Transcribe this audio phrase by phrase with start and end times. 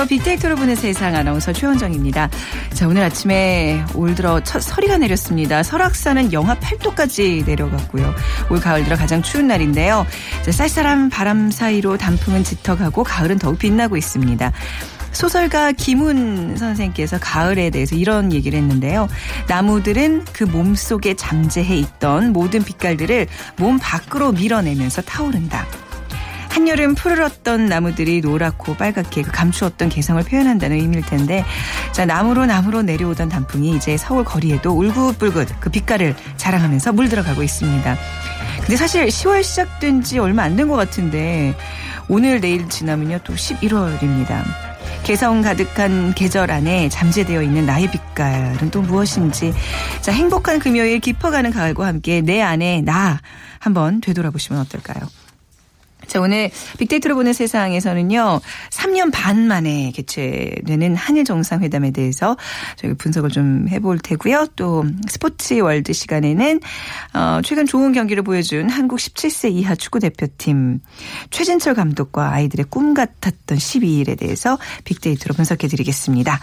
[0.00, 0.18] 안녕하세요.
[0.18, 2.30] 빅데이터로 보는 세상 아나운서 최원정입니다.
[2.72, 5.62] 자, 오늘 아침에 올 들어 첫 서리가 내렸습니다.
[5.62, 8.14] 설악산은 영하 8도까지 내려갔고요.
[8.50, 10.06] 올 가을 들어 가장 추운 날인데요.
[10.42, 14.52] 자, 쌀쌀한 바람 사이로 단풍은 짙어가고 가을은 더욱 빛나고 있습니다.
[15.12, 19.08] 소설가 김훈 선생께서 가을에 대해서 이런 얘기를 했는데요.
[19.48, 25.66] 나무들은 그 몸속에 잠재해 있던 모든 빛깔들을 몸 밖으로 밀어내면서 타오른다.
[26.50, 31.44] 한여름 푸르렀던 나무들이 노랗고 빨갛게 그 감추었던 개성을 표현한다는 의미일 텐데
[31.92, 37.96] 자 나무로 나무로 내려오던 단풍이 이제 서울 거리에도 울긋불긋 그 빛깔을 자랑하면서 물들어가고 있습니다.
[38.60, 41.56] 근데 사실 10월 시작된 지 얼마 안 된 것 같은데
[42.08, 44.42] 오늘 내일 지나면요 또 11월입니다.
[45.04, 49.54] 개성 가득한 계절 안에 잠재되어 있는 나의 빛깔은 또 무엇인지
[50.00, 53.20] 자 행복한 금요일 깊어가는 가을과 함께 내 안에 나
[53.60, 55.08] 한번 되돌아보시면 어떨까요?
[56.10, 62.36] 자, 오늘 빅데이터로 보는 세상에서는요, 3년 반 만에 개최되는 한일 정상회담에 대해서
[62.74, 64.48] 저희 분석을 좀 해볼 테고요.
[64.56, 66.60] 또 스포츠 월드 시간에는
[67.14, 70.80] 어, 최근 좋은 경기를 보여준 한국 17세 이하 축구 대표팀
[71.30, 76.40] 최진철 감독과 아이들의 꿈 같았던 12일에 대해서 빅데이터로 분석해 드리겠습니다.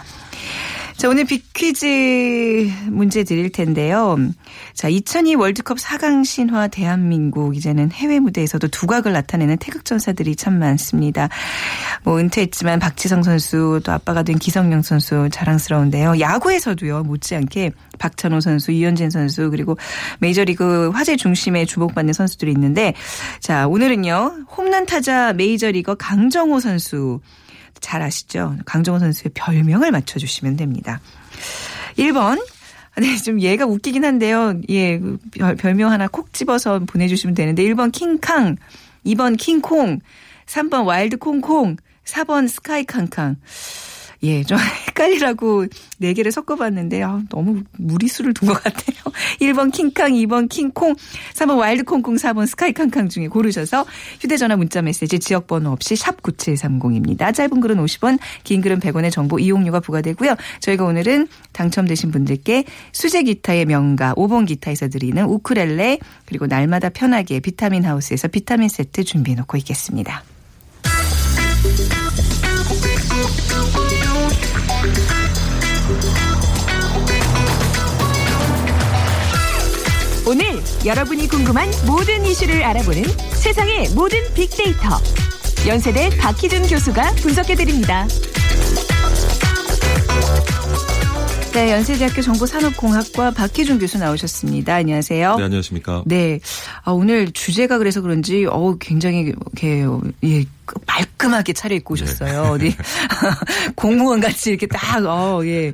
[0.98, 4.16] 자, 오늘 빅퀴즈 문제 드릴 텐데요.
[4.74, 11.28] 자, 2002 월드컵 4강 신화 대한민국 이제는 해외 무대에서도 두각을 나타내는 태극전사들이 참 많습니다.
[12.02, 16.18] 뭐 은퇴했지만 박지성 선수 또 아빠가 된 기성용 선수 자랑스러운데요.
[16.18, 17.04] 야구에서도요.
[17.04, 19.78] 못지않게 박찬호 선수, 이현진 선수 그리고
[20.18, 22.94] 메이저리그 화제 중심에 주목받는 선수들이 있는데
[23.38, 24.46] 자, 오늘은요.
[24.56, 27.20] 홈런 타자 메이저리거 강정호 선수
[27.80, 28.56] 잘 아시죠?
[28.64, 31.00] 강정호 선수의 별명을 맞춰주시면 됩니다.
[31.96, 32.44] 1번.
[32.98, 34.54] 네, 좀 얘가 웃기긴 한데요.
[34.70, 35.00] 예,
[35.30, 38.56] 별, 별명 하나 콕 집어서 보내주시면 되는데 1번 킹캉,
[39.06, 40.00] 2번 킹콩,
[40.46, 43.36] 3번 와일드 콩콩, 4번 스카이 캉캉.
[44.22, 44.58] 예, 좀
[44.88, 45.66] 헷갈리라고
[45.98, 48.96] 네 개를 섞어봤는데 아, 너무 무리수를 둔 것 같아요.
[49.40, 50.94] 1번 킹캉, 2번 킹콩,
[51.34, 53.86] 3번 와일드 콩콩, 4번 스카이 캉캉 중에 고르셔서
[54.20, 57.34] 휴대전화 문자 메시지 지역번호 없이 샵 9730입니다.
[57.34, 60.34] 짧은 글은 50원, 긴 글은 100원의 정보 이용료가 부과되고요.
[60.60, 67.84] 저희가 오늘은 당첨되신 분들께 수제 기타의 명가 5번 기타에서 드리는 우크렐레 그리고 날마다 편하게 비타민
[67.84, 70.22] 하우스에서 비타민 세트 준비해 놓고 있겠습니다.
[80.28, 80.44] 오늘
[80.84, 83.02] 여러분이 궁금한 모든 이슈를 알아보는
[83.32, 85.00] 세상의 모든 빅데이터.
[85.66, 88.06] 연세대 박희준 교수가 분석해드립니다.
[91.54, 94.74] 네, 연세대학교 정보산업공학과 박희준 교수 나오셨습니다.
[94.74, 95.36] 안녕하세요.
[95.36, 96.02] 네, 안녕하십니까.
[96.04, 96.40] 네.
[96.84, 99.86] 아, 오늘 주제가 그래서 그런지, 어 굉장히, 이렇게,
[100.24, 100.44] 예,
[100.86, 102.58] 말끔하게 차려입고 오셨어요.
[102.58, 102.76] 네.
[103.76, 105.72] 공무원 같이 이렇게 딱, 어, 예.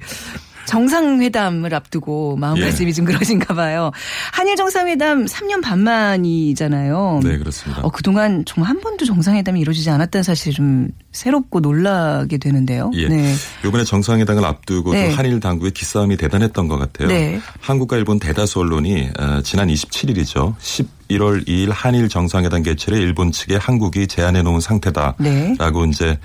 [0.67, 2.93] 정상회담을 앞두고 마음가짐이 예.
[2.93, 3.91] 좀 그러신가 봐요.
[4.33, 7.21] 한일 정상회담 3년 반 만이잖아요.
[7.23, 7.83] 네, 그렇습니다.
[7.83, 12.91] 어, 그동안 정말 한 번도 정상회담이 이루어지지 않았다는 사실이 좀 새롭고 놀라게 되는데요.
[12.95, 13.09] 예.
[13.09, 13.35] 네.
[13.67, 15.13] 이번에 정상회담을 앞두고 네.
[15.13, 17.09] 한일 당국의 기싸움이 대단했던 것 같아요.
[17.09, 17.41] 네.
[17.61, 20.55] 한국과 일본 대다수 언론이 어, 지난 27일이죠.
[21.11, 25.91] 11월 2일 한일 정상회담 개최를 일본 측에 한국이 제안해 놓은 상태다라고 네.
[25.91, 26.19] 이제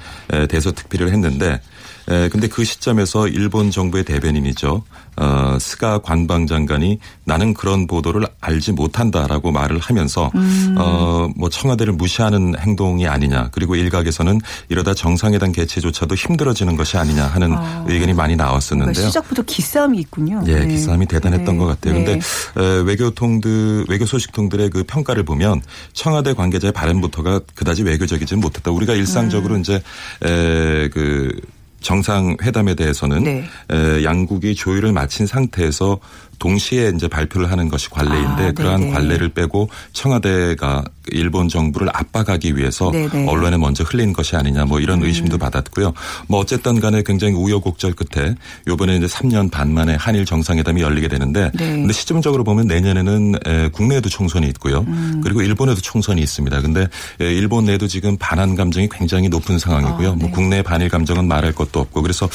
[0.48, 1.62] 대서 특필을 했는데
[2.10, 4.84] 에, 근데 그 시점에서 일본 정부의 대변인이죠.
[5.20, 10.76] 어, 스가 관방장관이 나는 그런 보도를 알지 못한다라고 말을 하면서 음.
[10.78, 13.50] 어, 뭐 청와대를 무시하는 행동이 아니냐.
[13.52, 17.86] 그리고 일각에서는 이러다 정상회담 개최조차도 힘들어지는 것이 아니냐 하는 아.
[17.88, 18.94] 의견이 많이 나왔었는데요.
[18.94, 20.44] 그러니까 시작부터 기싸움이 있군요.
[20.48, 20.68] 예, 네.
[20.68, 21.58] 기싸움이 대단했던 네.
[21.58, 21.94] 것 같아요.
[21.94, 22.20] 그런데
[22.56, 22.64] 네.
[22.86, 25.62] 외교통들 외교 소식통들의 그 평가를 보면
[25.94, 28.72] 청와대 관계자의 발언부터가 그다지 외교적이지 못했다.
[28.72, 29.62] 우리가 일상적으로 음.
[29.62, 29.82] 이제
[30.24, 31.40] 에 그
[31.82, 34.04] 정상회담에 대해서는 네.
[34.04, 36.00] 양국이 조율을 마친 상태에서
[36.40, 42.92] 동시에 이제 발표를 하는 것이 관례인데 아, 그러한 관례를 빼고 청와대가 일본 정부를 압박하기 위해서
[42.92, 43.28] 네네.
[43.28, 45.06] 언론에 먼저 흘린 것이 아니냐 뭐 이런 음.
[45.06, 45.40] 의심도 음.
[45.40, 45.94] 받았고요.
[46.28, 48.36] 뭐 어쨌든 간에 굉장히 우여곡절 끝에
[48.68, 51.72] 요번에 이제 3년 반 만에 한일 정상회담이 열리게 되는데 네.
[51.72, 54.80] 근데 시점적으로 보면 내년에는 국내에도 총선이 있고요.
[54.88, 55.22] 음.
[55.24, 56.62] 그리고 일본에도 총선이 있습니다.
[56.62, 56.88] 근데
[57.20, 60.08] 일본 내도 지금 반한 감정이 굉장히 높은 상황이고요.
[60.08, 60.24] 아, 뭐 네.
[60.24, 62.30] 뭐 국내 반일 감정은 말할 것도 없고 그래서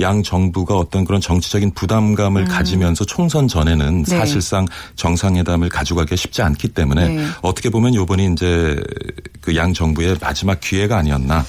[0.00, 2.48] 양 정부가 어떤 그런 정치적인 부담감을 음.
[2.48, 4.18] 가지면서 총선 전에는 네.
[4.18, 4.66] 사실상
[4.96, 7.26] 정상회담을 가져가기 쉽지 않기 때문에 네.
[7.42, 8.82] 어떻게 보면 요번이 이제
[9.42, 11.44] 그 양 정부의 마지막 기회가 아니었나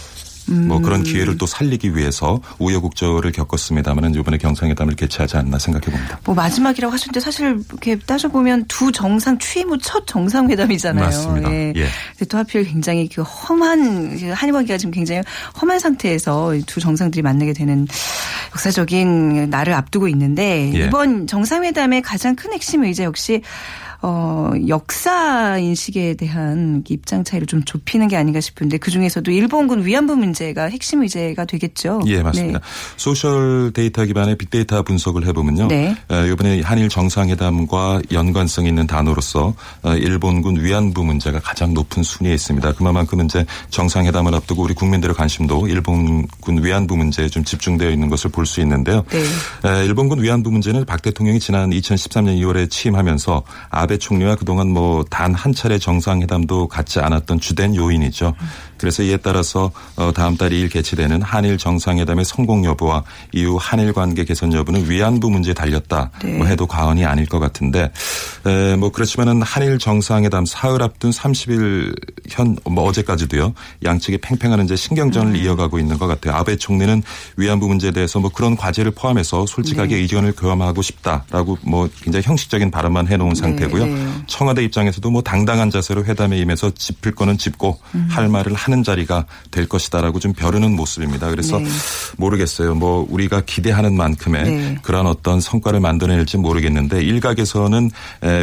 [0.49, 0.67] 음.
[0.67, 6.19] 뭐 그런 기회를 또 살리기 위해서 우여곡절을 겪었습니다만은 이번에 경상회담을 개최하지 않나 생각해 봅니다.
[6.23, 11.03] 뭐 마지막이라고 하셨는데 사실 이렇게 따져 보면 두 정상 취임 후 첫 정상회담이잖아요.
[11.03, 11.51] 맞습니다.
[11.51, 11.73] 예.
[11.75, 12.25] 예.
[12.25, 15.21] 또 하필 굉장히 그 험한 그 한일 관계가 지금 굉장히
[15.61, 17.87] 험한 상태에서 두 정상들이 만나게 되는
[18.51, 20.85] 역사적인 날을 앞두고 있는데 예.
[20.85, 23.41] 이번 정상회담의 가장 큰 핵심 의제 역시
[24.01, 30.15] 어, 역사 인식에 대한 입장 차이를 좀 좁히는 게 아닌가 싶은데 그 중에서도 일본군 위안부
[30.15, 32.01] 문제가 핵심 의제가 되겠죠.
[32.07, 32.59] 예, 맞습니다.
[32.59, 32.65] 네.
[32.97, 35.67] 소셜 데이터 기반의 빅데이터 분석을 해보면요.
[35.67, 35.95] 네.
[36.31, 39.53] 이번에 한일 정상회담과 연관성 있는 단어로서
[39.83, 42.73] 어, 일본군 위안부 문제가 가장 높은 순위에 있습니다.
[42.73, 48.41] 그만큼 이제 정상회담을 앞두고 우리 국민들의 관심도 일본군 위안부 문제에 좀 집중되어 있는 것을 볼
[48.51, 49.05] 수 있는데요.
[49.09, 49.85] 네.
[49.85, 55.33] 일본군 위안부 문제는 박 대통령이 지난 2013년 2월에 취임하면서 아베 아베 총리와 그동안 뭐 단
[55.35, 58.33] 한 차례 정상회담도 갖지 않았던 주된 요인이죠.
[58.81, 64.25] 그래서 이에 따라서 어, 다음 달 2일 개최되는 한일 정상회담의 성공 여부와 이후 한일 관계
[64.25, 66.33] 개선 여부는 위안부 문제에 달렸다 네.
[66.33, 67.91] 뭐 해도 과언이 아닐 것 같은데
[68.45, 71.95] 에, 뭐 그렇지만은 한일 정상회담 사흘 앞둔 30일
[72.29, 75.35] 현 뭐 어제까지도요 양측이 팽팽한 이제 신경전을 음.
[75.35, 76.35] 이어가고 있는 것 같아요.
[76.35, 77.01] 아베 총리는
[77.37, 80.01] 위안부 문제에 대해서 뭐 그런 과제를 포함해서 솔직하게 네.
[80.01, 83.35] 의견을 교감하고 싶다라고 뭐 굉장히 형식적인 발언만 해놓은 네.
[83.35, 83.85] 상태고요.
[83.85, 84.07] 네.
[84.27, 88.07] 청와대 입장에서도 뭐 당당한 자세로 회담에 임해서 짚을 거는 짚고 음.
[88.09, 91.29] 할 말을 한 하는 자리가 될 것이다라고 좀 벼르는 모습입니다.
[91.29, 91.65] 그래서 네.
[92.17, 92.73] 모르겠어요.
[92.73, 94.77] 뭐 우리가 기대하는 만큼의 네.
[94.81, 97.89] 그런 어떤 성과를 만들어낼지 모르겠는데 일각에서는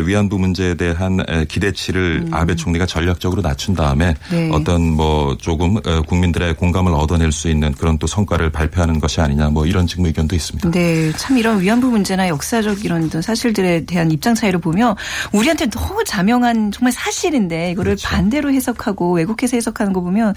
[0.04, 2.34] 위안부 문제에 대한 기대치를 음.
[2.34, 4.50] 아베 총리가 전략적으로 낮춘 다음에 네.
[4.52, 9.64] 어떤 뭐 조금 국민들의 공감을 얻어낼 수 있는 그런 또 성과를 발표하는 것이 아니냐 뭐
[9.64, 10.70] 이런 직무 의견도 있습니다.
[10.72, 14.94] 네, 참 이런 위안부 문제나 역사적 이런 사실들에 대한 입장 차이를 보면
[15.32, 18.08] 우리한테 너무 자명한 정말 사실인데 이거를 그렇죠.
[18.08, 20.34] 반대로 해석하고 왜곡해서 해석하는 거 보면 보면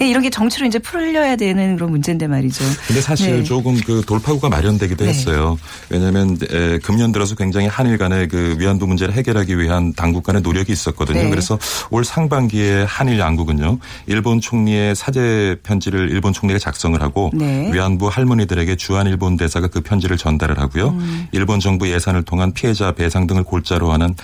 [0.00, 2.64] 이런 게 정치로 이제 풀려야 되는 그런 문제인데 말이죠.
[2.86, 3.42] 근데 사실 네.
[3.44, 5.10] 조금 그 돌파구가 마련되기도 네.
[5.10, 5.56] 했어요.
[5.88, 6.36] 왜냐하면
[6.82, 11.22] 금년 들어서 굉장히 한일 간의 그 위안부 문제를 해결하기 위한 당국 간의 노력이 있었거든요.
[11.22, 11.30] 네.
[11.30, 11.58] 그래서
[11.90, 13.78] 올 상반기에 한일 양국은요.
[14.06, 17.70] 일본 총리의 사죄 편지를 일본 총리가 작성을 하고 네.
[17.72, 20.88] 위안부 할머니들에게 주한 일본 대사가 그 편지를 전달을 하고요.
[20.88, 21.28] 음.
[21.32, 24.14] 일본 정부 예산을 통한 피해자 배상 등을 골자로 하는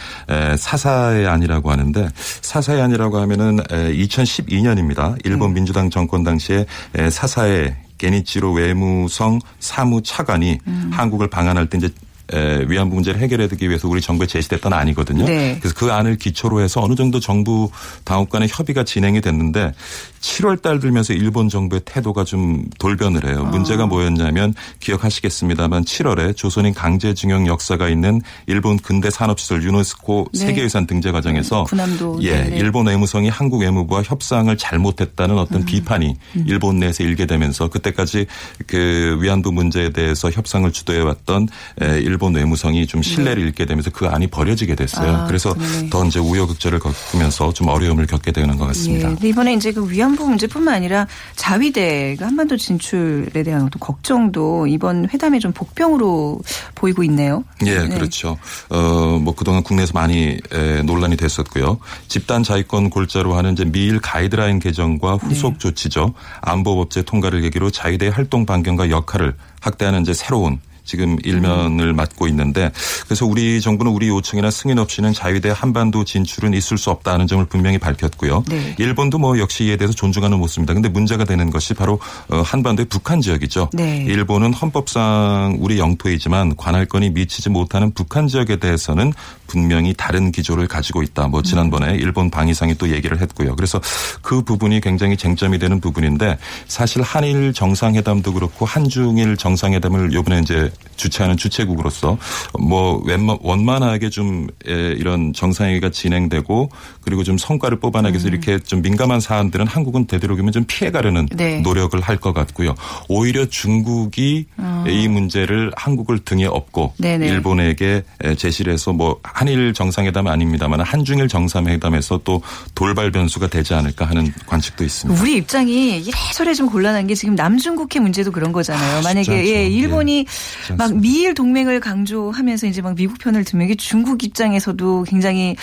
[0.57, 2.09] 사사의 안이라고 하는데
[2.41, 4.96] 사사의 안이라고 하면은 2012년입니다.
[4.97, 5.17] 있습니다.
[5.25, 5.55] 일본 음.
[5.55, 6.65] 민주당 정권 당시에
[7.11, 10.91] 사사의 게니치로 외무성 사무차관이 음.
[10.93, 11.91] 한국을 방한할 때 이제
[12.33, 15.25] 위안부 문제를 해결해드기 위해서 우리 정부에 제시됐던 안이거든요.
[15.25, 15.59] 네.
[15.61, 17.71] 그래서 그 안을 기초로 해서 어느 정도 정부
[18.05, 19.73] 당국 간의 협의가 진행이 됐는데
[20.21, 23.45] 7월 달 들면서 일본 정부의 태도가 좀 돌변을 해요.
[23.47, 23.51] 아.
[23.51, 30.39] 문제가 뭐였냐면 기억하시겠습니다만 7월에 조선인 강제징용 역사가 있는 일본 근대 산업시설 유네스코 네.
[30.47, 35.67] 세계유산 등재 과정에서 군함도 예, 네 일본 외무성이 한국 외무부와 협상을 잘못했다는 어떤 음.
[35.67, 36.45] 비판이 음.
[36.47, 38.27] 일본 내에서 일게 되면서 그때까지
[38.67, 41.49] 그 위안부 문제에 대해서 협상을 주도해 왔던
[41.81, 43.49] 일본 외무성이 좀 신뢰를 네.
[43.49, 45.13] 잃게 되면서 그 안이 버려지게 됐어요.
[45.13, 45.91] 아, 그래서 그러네.
[45.91, 49.15] 더 이제 우여곡절을 겪으면서 좀 어려움을 겪게 되는 것 같습니다.
[49.23, 49.29] 예.
[49.29, 55.09] 이번에 이제 그 위안 위안부 문제뿐만 아니라 자위대 그 한반도 진출에 대한 어떤 걱정도 이번
[55.09, 56.41] 회담에 좀 복병으로
[56.75, 57.45] 보이고 있네요.
[57.67, 57.89] 예, 네.
[57.89, 58.39] 그렇죠.
[58.71, 61.79] 어, 뭐 그동안 국내에서 많이 에, 논란이 됐었고요.
[62.09, 65.59] 집단 자위권 골자로 하는 이제 미일 가이드라인 개정과 후속 네.
[65.59, 66.15] 조치죠.
[66.41, 72.71] 안보법제 통과를 계기로 자위대 활동 반경과 역할을 확대하는 이제 새로운 지금 일면을 맡고 있는데
[73.05, 77.79] 그래서 우리 정부는 우리 요청이나 승인 없이는 자위대 한반도 진출은 있을 수 없다는 점을 분명히
[77.79, 78.45] 밝혔고요.
[78.49, 78.75] 네.
[78.79, 80.73] 일본도 뭐 역시 이에 대해서 존중하는 모습입니다.
[80.75, 83.71] 근데 문제가 되는 것이 바로 어, 한반도의 북한 지역이죠.
[83.73, 84.05] 네.
[84.07, 89.13] 일본은 헌법상 우리 영토이지만 관할권이 미치지 못하는 북한 지역에 대해서는
[89.47, 91.29] 분명히 다른 기조를 가지고 있다.
[91.29, 91.95] 뭐 지난번에 음.
[91.97, 93.57] 일본 방위상이 또 얘기를 했고요.
[93.57, 93.81] 그래서
[94.23, 96.39] 그 부분이 굉장히 쟁점이 되는 부분인데
[96.69, 102.19] 사실 한일 정상회담도 그렇고 한중일 정상회담을 요번에 이제 주최하는 주최국으로서
[102.59, 106.71] 뭐 웬만 원만하게 좀 이런 정상회의가 진행되고
[107.03, 108.33] 그리고 좀 성과를 뽑아내기 위해서 음.
[108.33, 111.61] 이렇게 좀 민감한 사안들은 한국은 되도록이면 좀 피해가려는 네.
[111.61, 112.75] 노력을 할 것 같고요.
[113.09, 114.85] 오히려 중국이 어.
[114.89, 117.29] 이 문제를 한국을 등에 업고 네네.
[117.29, 118.05] 일본에게
[118.39, 122.41] 제시를 해서 뭐 한일 정상회담 아닙니다만 한중일 정상회담에서 또
[122.75, 125.21] 돌발 변수가 되지 않을까 하는 관측도 있습니다.
[125.23, 128.99] 우리 입장이 이래저래 좀 곤란한 게 지금 남중국해 문제도 그런 거잖아요.
[128.99, 130.66] 아, 만약에 예, 일본이 예.
[130.77, 135.57] 막 미일 동맹을 강조하면서 이제 막 미국 편을 들면 중국 입장에서도 굉장히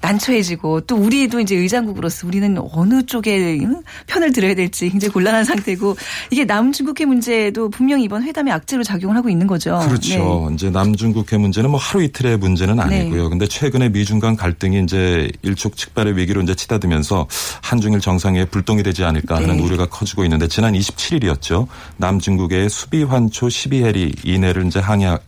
[0.00, 3.60] 난처해지고 또 우리도 이제 의장국으로서 우리는 어느 쪽에
[4.06, 5.96] 편을 들어야 될지 굉장히 곤란한 상태고
[6.30, 9.78] 이게 남중국해 문제도 분명히 이번 회담의 악재로 작용을 하고 있는 거죠.
[9.86, 10.46] 그렇죠.
[10.48, 10.54] 네.
[10.54, 12.82] 이제 남중국해 문제는 뭐 하루 이틀의 문제는 네.
[12.82, 13.24] 아니고요.
[13.24, 13.28] 네.
[13.28, 17.26] 근데 최근에 미중 간 갈등이 이제 일촉즉발의 위기로 이제 치닫으면서
[17.62, 19.62] 한중일 정상회에 불똥이 되지 않을까 하는 네.
[19.62, 21.66] 우려가 커지고 있는데 지난 27일이었죠.
[21.96, 25.18] 남중국의 수비 환초 12해리 이내 를 이제 항해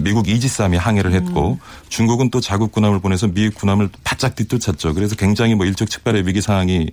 [0.00, 1.58] 미국 이지삼이 항해를 했고 음.
[1.88, 4.94] 중국은 또 자국 군함을 보내서 미국 군함을 바짝 뒤쫓았죠.
[4.94, 6.88] 그래서 굉장히 뭐 일촉즉발의 위기 상황이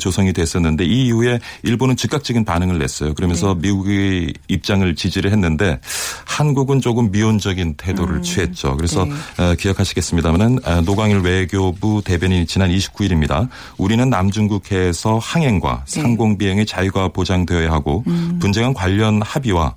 [0.00, 3.14] 조성이 됐었는데 이 이후에 일본은 즉각적인 반응을 냈어요.
[3.14, 3.68] 그러면서 네.
[3.68, 5.80] 미국의 입장을 지지를 했는데
[6.26, 8.22] 한국은 조금 미온적인 태도를 음.
[8.22, 8.76] 취했죠.
[8.76, 9.56] 그래서 네.
[9.56, 13.48] 기억하시겠습니다만은 노광일 외교부 대변인이 지난 29일입니다.
[13.78, 16.00] 우리는 남중국해에서 항행과 네.
[16.00, 18.38] 상공 비행의 자유가 보장되어야 하고 음.
[18.40, 19.74] 분쟁은 관련 합의와 어,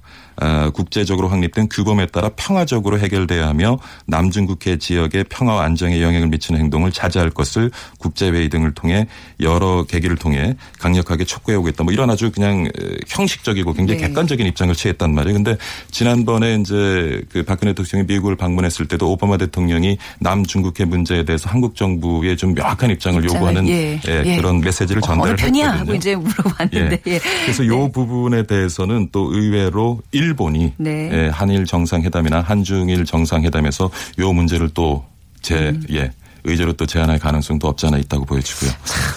[0.74, 7.30] 국제적으로 확립된 규범에 따라 평화적으로 해결돼야 하며 남중국해 지역의 평화와 안정에 영향을 미치는 행동을 자제할
[7.30, 9.08] 것을 국제회의 등을 통해
[9.40, 11.84] 여러 계기를 통해 강력하게 촉구해 오겠다.
[11.84, 12.68] 뭐 이런 아주 그냥
[13.08, 14.08] 형식적이고 굉장히 네.
[14.08, 15.36] 객관적인 입장을 취했단 말이에요.
[15.36, 15.58] 근데
[15.92, 22.38] 지난번에 이제 그 박근혜 대통령이 미국을 방문했을 때도 오바마 대통령이 남중국해 문제에 대해서 한국 정부의
[22.38, 24.00] 좀 명확한 입장을 요구하는 예.
[24.08, 24.36] 예, 예.
[24.38, 25.66] 그런 메시지를 뭐 전달을 했거든요.
[25.66, 27.02] 하고 이제 물어봤는데.
[27.08, 27.20] 예.
[27.44, 27.92] 그래서 이 네.
[27.92, 31.10] 부분에 대해서는 또 의외로 일본이 네.
[31.12, 33.90] 예, 한일 정상회담이나 한중일 정상회담에서
[34.20, 35.04] 요 문제를 또
[35.44, 35.84] 제 음.
[35.92, 36.12] 예.
[36.46, 38.72] 의제로 또 제안할 가능성도 없지 않아 있다고 보여지고요.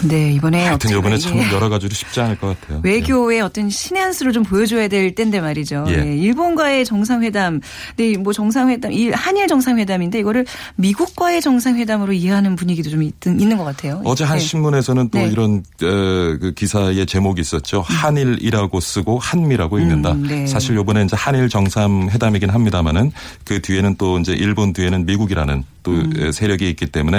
[0.07, 2.81] 네, 이번에 하여튼 이번에 참 여러 가지로 쉽지 않을 것 같아요.
[2.83, 3.41] 외교의 예.
[3.41, 5.85] 어떤 신의 한 수를 좀 보여줘야 될 때인데 말이죠.
[5.89, 5.97] 예.
[5.97, 7.61] 네, 일본과의 정상회담,
[7.97, 14.01] 네, 뭐 정상회담, 한일 정상회담인데 이거를 미국과의 정상회담으로 이해하는 분위기도 좀 있, 는 것 같아요.
[14.05, 14.43] 어제 한 네.
[14.43, 15.27] 신문에서는 또 네.
[15.27, 17.81] 이런 어, 그 기사의 제목이 있었죠.
[17.81, 20.11] 한일이라고 쓰고 한미라고 읽는다.
[20.13, 20.47] 음, 네.
[20.47, 23.11] 사실 이번에 이제 한일 정상회담이긴 합니다만은
[23.43, 26.31] 그 뒤에는 또 이제 일본 뒤에는 미국이라는 또 음.
[26.31, 27.16] 세력이 있기 때문에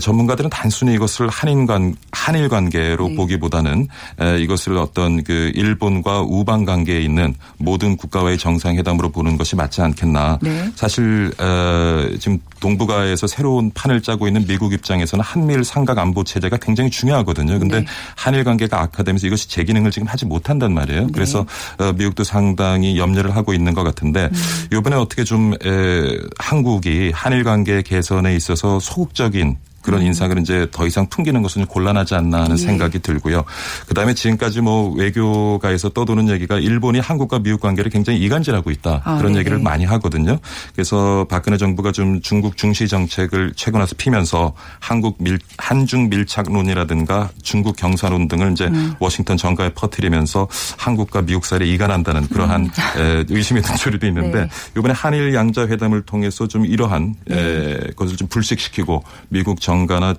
[0.00, 3.14] 전문가들은 단순히 이것을 한인 관 한일 관계로 네.
[3.14, 3.88] 보기보다는
[4.40, 10.38] 이것을 어떤 그 일본과 우방 관계에 있는 모든 국가와의 정상회담으로 보는 것이 맞지 않겠나.
[10.42, 10.70] 네.
[10.74, 11.32] 사실
[12.18, 17.58] 지금 동북아에서 새로운 판을 짜고 있는 미국 입장에서는 한미일 삼각 안보 체제가 굉장히 중요하거든요.
[17.58, 17.86] 근데 네.
[18.16, 21.02] 한일 관계가 악화되면서 이것이 제 기능을 지금 하지 못한단 말이에요.
[21.02, 21.08] 네.
[21.12, 21.44] 그래서
[21.78, 24.76] 어, 미국도 상당히 염려를 하고 있는 것 같은데 음.
[24.78, 25.52] 이번에 어떻게 좀
[26.38, 30.06] 한국이 한일 관계 개선에 있어서 소극적인 그런 음.
[30.06, 32.56] 인상을 이제 더 이상 풍기는 것은 곤란하지 않나 하는 예.
[32.56, 33.44] 생각이 들고요.
[33.86, 39.02] 그다음에 지금까지 뭐 외교가에서 떠도는 얘기가 일본이 한국과 미국 관계를 굉장히 이간질하고 있다.
[39.04, 39.40] 아, 그런 네네.
[39.40, 40.38] 얘기를 많이 하거든요.
[40.74, 47.76] 그래서 박근혜 정부가 좀 중국 중시 정책을 최근 와서 피면서 한국 밀 한중 밀착론이라든가 중국
[47.76, 48.94] 경사론 등을 이제 음.
[48.98, 50.48] 워싱턴 정가에 퍼뜨리면서
[50.78, 53.24] 한국과 미국 사이에 이간한다는 그러한 음.
[53.28, 54.48] 의심의 등소리도 있는데 네.
[54.78, 57.78] 이번에 한일 양자 회담을 통해서 좀 이러한 네.
[57.96, 60.14] 것을 좀 불식시키고 미국 정 정가나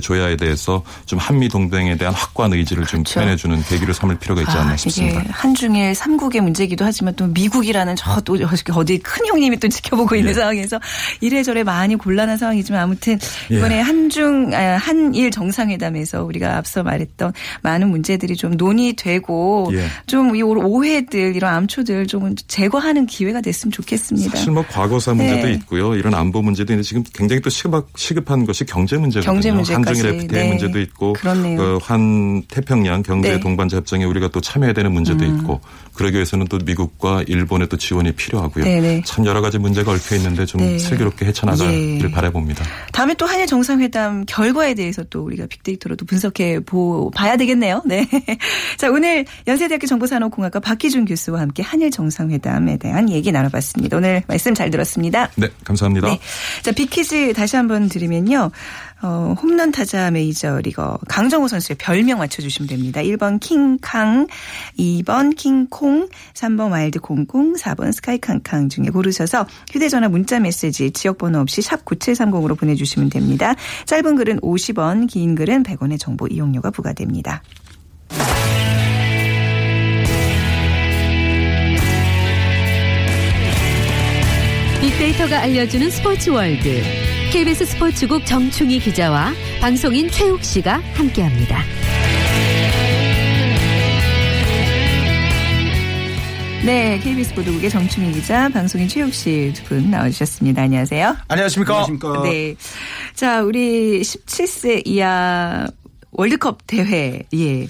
[0.00, 3.20] 조야에 대해서 좀 한미 동맹에 대한 확고한 의지를 좀 그렇죠.
[3.20, 5.22] 표현해주는 계기를 삼을 필요가 있지 않나 아, 싶습니다.
[5.30, 8.36] 한중일 삼국의 문제기도 하지만 또 미국이라는 저 또
[8.74, 10.34] 어디 큰 형님이 또 지켜보고 있는 예.
[10.34, 10.80] 상황에서
[11.20, 13.18] 이래저래 많이 곤란한 상황이지만 아무튼
[13.50, 13.80] 이번에 예.
[13.80, 17.32] 한중 아, 한일 정상회담에서 우리가 앞서 말했던
[17.62, 19.86] 많은 문제들이 좀 논의되고 예.
[20.06, 24.30] 좀이 오해들 이런 암초들 좀 제거하는 기회가 됐으면 좋겠습니다.
[24.30, 25.52] 사실 뭐 과거사 문제도 네.
[25.54, 25.94] 있고요.
[25.94, 29.32] 이런 안보 문제도 있는데 지금 굉장히 또 시급, 시급한 것이 경제 경제 문제거든요.
[29.32, 30.02] 경제 문제까지.
[30.02, 30.48] 한중일 FTA 네.
[30.48, 33.40] 문제도 있고 그한 태평양 경제 네.
[33.40, 35.38] 동반자 협정에 우리가 또 참여해야 되는 문제도 음.
[35.38, 35.60] 있고
[35.94, 38.64] 그러기 위해서는 또 미국과 일본의 또 지원이 필요하고요.
[38.64, 38.80] 네네.
[38.80, 39.02] 네.
[39.04, 40.78] 참 여러 가지 문제가 얽혀 있는데 좀 네.
[40.78, 42.10] 슬기롭게 헤쳐나가길 예.
[42.10, 42.64] 바라봅니다.
[42.92, 47.82] 다음에 또 한일 정상회담 결과에 대해서 또 우리가 빅데이터로도 분석해 보 봐야 되겠네요.
[47.84, 48.08] 네.
[48.78, 53.96] 자 오늘 연세대학교 정보산업공학과 박기준 교수와 함께 한일 정상회담에 대한 얘기 나눠봤습니다.
[53.96, 55.30] 오늘 말씀 잘 들었습니다.
[55.36, 56.08] 네, 감사합니다.
[56.08, 56.18] 네.
[56.62, 58.50] 자 빅퀴즈 다시 한번 드리면요.
[59.02, 63.00] 어, 홈런 타자 메이저 리거 강정호 선수의 별명 맞춰주시면 됩니다.
[63.02, 64.28] 1번 킹캉,
[64.78, 71.84] 2번 킹콩, 3번 와일드 콩콩, 4번 스카이캉캉 중에 고르셔서 휴대전화 문자 메시지 지역번호 없이 샵
[71.84, 73.54] 9730으로 보내주시면 됩니다.
[73.86, 77.42] 짧은 글은 50원, 긴 글은 100원의 정보 이용료가 부과됩니다.
[84.80, 87.11] 빅데이터가 알려주는 스포츠 월드.
[87.32, 91.62] KBS 스포츠국 정충희 기자와 방송인 최욱 씨가 함께합니다.
[96.64, 100.62] 네, KBS 보도국의 정충희 기자, 방송인 최욱 씨 두 분 나와주셨습니다.
[100.62, 101.16] 안녕하세요.
[101.28, 101.72] 안녕하십니까.
[101.72, 102.22] 안녕하십니까.
[102.22, 102.54] 네.
[103.14, 105.66] 자, 우리 17세 이하
[106.12, 107.66] 월드컵 대회, 예.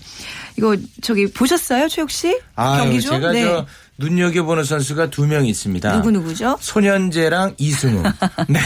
[0.59, 2.39] 이거 저기 보셨어요, 최욱 씨?
[2.57, 3.13] 아, 경기 중?
[3.13, 3.45] 제가 네.
[3.45, 3.67] 저
[4.03, 5.93] 눈여겨보는 선수가 두 명 있습니다.
[5.93, 6.57] 누구 누구죠?
[6.61, 8.03] 손현재랑 이승우.
[8.49, 8.61] 네.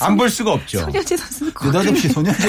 [0.00, 0.78] 안 볼 수가 없죠.
[0.78, 2.48] 손현재 선수는 느닷없이 소년제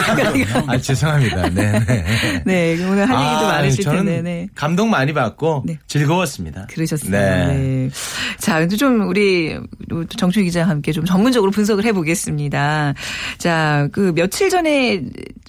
[0.67, 1.49] 아, 죄송합니다.
[1.49, 1.79] 네.
[1.79, 2.05] 네.
[2.45, 4.47] 네, 오늘 할 얘기도 아, 많으실 저는 텐데, 네.
[4.53, 5.79] 감동 많이 받고 네.
[5.87, 6.67] 즐거웠습니다.
[6.69, 7.09] 그러셨어요.
[7.11, 7.45] 네.
[7.47, 7.89] 네.
[8.37, 9.57] 자, 근데 좀 우리
[10.17, 12.93] 정춘 기자와 함께 좀 전문적으로 분석을 해보겠습니다.
[13.39, 15.01] 자, 그 며칠 전에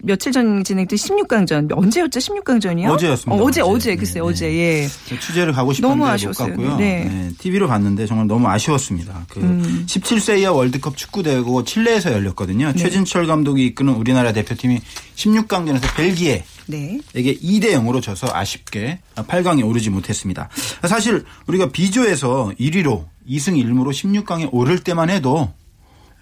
[0.06, 2.20] 며칠 전 진행된 16강전 언제였죠?
[2.20, 2.88] 16강전이요?
[2.90, 3.42] 어제였습니다.
[3.42, 3.76] 어, 제 어제.
[3.76, 4.54] 어제 글쎄 네, 어제 네.
[4.54, 4.88] 예.
[5.18, 6.48] 취재를 가고 싶었는데 너무 못 아쉬웠어요.
[6.50, 6.76] 갔고요.
[6.76, 7.04] 네.
[7.04, 9.26] 네, TV로 봤는데 정말 너무 아쉬웠습니다.
[9.28, 9.84] 그 음.
[9.88, 12.68] 17세 이하 월드컵 축구 대회고 칠레에서 열렸거든요.
[12.68, 12.78] 네.
[12.78, 14.80] 최진철 감독이 이끄는 우리나라 대표팀이
[15.16, 17.00] 16강전에서 벨기에 네.
[17.16, 20.48] 에게 2대 0으로 져서 아쉽게 8강에 오르지 못했습니다.
[20.86, 25.52] 사실 우리가 B조에서 1위로 2승 1무로 16강에 오를 때만 해도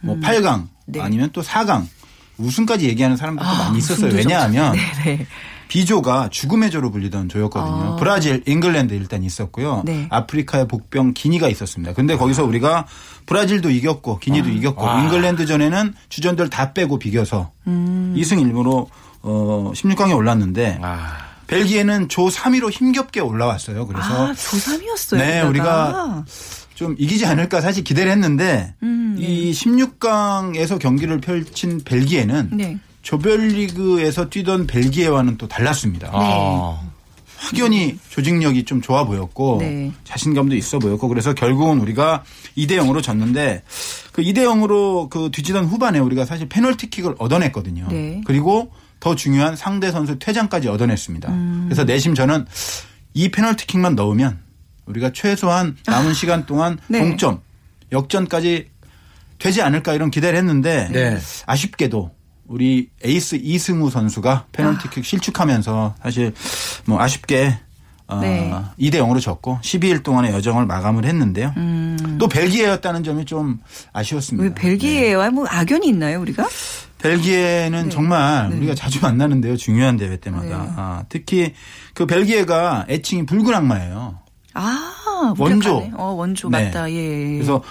[0.01, 1.01] 뭐 8강 네.
[1.01, 1.85] 아니면 또 4강
[2.39, 4.13] 우승까지 얘기하는 사람들도 많이 있었어요.
[4.15, 4.73] 왜냐하면
[5.05, 5.27] 네, 네.
[5.69, 7.95] B조가 죽음의 조로 불리던 조였거든요.
[7.95, 7.97] 아.
[7.97, 9.83] 브라질, 잉글랜드 일단 있었고요.
[9.85, 10.07] 네.
[10.11, 11.95] 아프리카의 복병 기니가 있었습니다.
[11.95, 12.87] 근데 거기서 우리가
[13.27, 15.03] 브라질도 이겼고 기니도 이겼고 아.
[15.03, 18.15] 잉글랜드 전에는 주전들 다 빼고 비겨서 음.
[18.17, 18.89] 2승 1무로
[19.23, 21.17] 어 16강에 올랐는데 아.
[21.47, 23.87] 벨기에는 조 3위로 힘겹게 올라왔어요.
[23.87, 25.19] 그래서 아, 조3이었어요.
[25.19, 26.25] 네, 우리가
[26.75, 32.79] 좀 이기지 않을까 사실 기대를 했는데 음, 이 16강에서 경기를 펼친 벨기에는 네.
[33.03, 36.11] 조별리그에서 뛰던 벨기에와는 또 달랐습니다.
[36.13, 36.81] 아.
[37.37, 39.93] 확연히 조직력이 좀 좋아 보였고 네.
[40.05, 42.25] 자신감도 있어 보였고 그래서 결국은 우리가
[42.57, 43.63] 2대 0으로 졌는데
[44.13, 47.87] 그 2대 0으로 그 뒤지던 후반에 우리가 사실 페널티킥을 얻어냈거든요.
[47.91, 48.23] 네.
[48.25, 51.31] 그리고 더 중요한 상대 선수 퇴장까지 얻어냈습니다.
[51.31, 51.65] 음.
[51.67, 52.47] 그래서 내심 저는
[53.13, 54.44] 이 페널티킥만 넣으면
[54.87, 57.01] 우리가 최소한 남은 시간 동안 네.
[57.01, 57.41] 동점
[57.93, 58.71] 역전까지
[59.39, 61.19] 되지 않을까 이런 기대를 했는데 네.
[61.47, 62.11] 아쉽게도
[62.47, 66.33] 우리 에이스 이승우 선수가 페널티킥 실축하면서 사실
[66.85, 67.59] 뭐 아쉽게
[68.07, 68.53] 어, 네.
[68.79, 71.55] 2대 0으로 졌고 12일 동안의 여정을 마감을 했는데요.
[71.57, 72.17] 음.
[72.19, 73.61] 또 벨기에였다는 점이 좀
[73.95, 74.47] 아쉬웠습니다.
[74.47, 76.47] 왜 벨기에와 뭐 악연이 있나요, 우리가?
[76.99, 77.89] 벨기에는 네.
[77.89, 78.57] 정말 네.
[78.57, 79.57] 우리가 자주 만나는데요.
[79.57, 80.47] 중요한 대회 때마다.
[80.47, 80.73] 네.
[80.77, 81.55] 아, 특히
[81.95, 84.19] 그 벨기에가 애칭이 붉은 악마예요.
[84.55, 85.75] 아, 원조.
[85.75, 85.93] 무력하네.
[85.97, 86.65] 어, 원조 네.
[86.65, 86.91] 맞다.
[86.91, 87.33] 예.
[87.35, 87.63] 그래서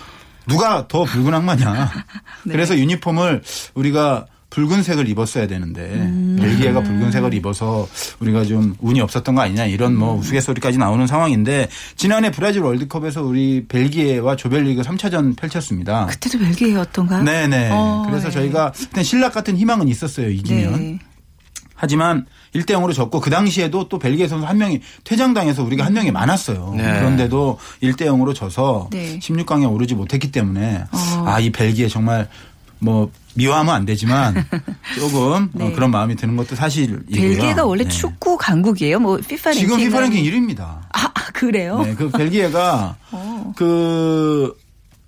[0.48, 1.92] 누가 더 붉은 악마냐.
[2.46, 2.52] 네.
[2.52, 3.42] 그래서 유니폼을
[3.74, 6.38] 우리가 붉은색을 입었어야 되는데 음.
[6.40, 7.88] 벨기에가 붉은색을 입어서
[8.20, 9.98] 우리가 좀 운이 없었던 거 아니냐 이런 음.
[10.00, 16.06] 뭐 우스갯소리까지 나오는 상황인데 지난해 브라질 월드컵에서 우리 벨기에와 조별리그 3차전 펼쳤습니다.
[16.06, 17.24] 그때도 벨기에였던가?
[17.24, 17.70] 네네.
[17.72, 18.32] 어, 그래서 네.
[18.32, 20.30] 저희가 그때 신락 같은 희망은 있었어요.
[20.30, 20.80] 이기면.
[20.80, 21.00] 네.
[21.76, 26.12] 하지만 1대 0으로 졌고 그 당시에도 또 벨기에 선수 한 명이 퇴장당해서 우리가 한 명이
[26.12, 26.74] 많았어요.
[26.78, 26.84] 네.
[27.00, 29.20] 그런데도 1대 0으로 져서 네.
[29.20, 31.24] 16강에 오르지 못했기 때문에 어.
[31.26, 32.28] 아이 벨기에 정말
[32.80, 34.46] 뭐 미워하면 안 되지만
[34.96, 35.66] 조금 네.
[35.66, 37.02] 어, 그런 마음이 드는 것도 사실이고요.
[37.12, 37.90] 벨기에가 원래 네.
[37.90, 39.00] 축구 강국이에요.
[39.00, 40.62] 뭐 피파 지금 랭킹 피파 랭킹 1위입니다.
[40.62, 41.82] 아, 아, 그래요?
[41.82, 43.54] 네, 그 벨기에가 어.
[43.56, 44.56] 그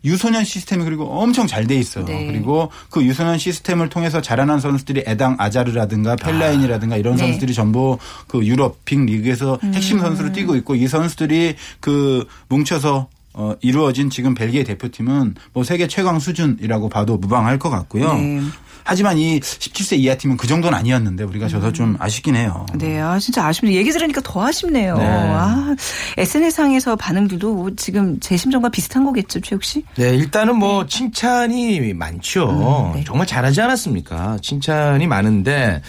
[0.06, 2.06] 유소년 시스템이 그리고 엄청 잘 돼 있어요.
[2.06, 2.28] 네.
[2.28, 7.24] 그리고 그 유소년 시스템을 통해서 자라난 선수들이 에당 아자르라든가 펠라인이라든가 이런 네.
[7.24, 7.28] 음.
[7.28, 13.54] 선수들이 전부 그 유럽 빅 리그에서 핵심 선수로 뛰고 있고 이 선수들이 그 뭉쳐서 어,
[13.62, 18.14] 이루어진 지금 벨기에 대표팀은 뭐 세계 최강 수준이라고 봐도 무방할 것 같고요.
[18.14, 18.42] 네.
[18.88, 22.68] 하지만 이 17세 이하 팀은 그 정도는 아니었는데 우리가 져서 좀 아쉽긴 해요.
[22.76, 23.76] 네, 아, 진짜 아쉽네요.
[23.76, 24.96] 얘기 들으니까 더 아쉽네요.
[24.98, 25.04] 네.
[25.06, 25.76] 아,
[26.18, 29.84] SNS상에서 반응들도 뭐 지금 제 심정과 비슷한 거겠죠, 최욱 씨?
[29.96, 32.92] 네, 일단은 뭐 칭찬이 많죠.
[32.94, 33.04] 음, 네.
[33.04, 34.38] 정말 잘하지 않았습니까?
[34.44, 35.82] 칭찬이 많은데